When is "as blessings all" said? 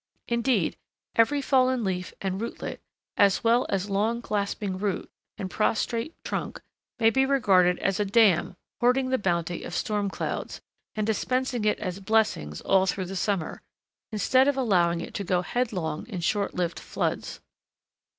11.77-12.87